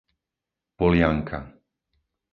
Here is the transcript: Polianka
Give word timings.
Polianka 0.81 1.39